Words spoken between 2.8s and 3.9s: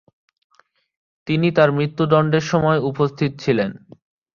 উপস্থিত ছিলেন।